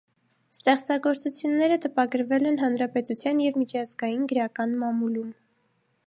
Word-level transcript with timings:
Ստեղծագործությունները 0.53 1.75
տպագրվել 1.83 2.49
են 2.51 2.57
հանրապետության 2.61 3.43
և 3.47 3.59
միջազգային 3.63 4.25
գրական 4.33 4.73
մամուլում։ 4.85 5.29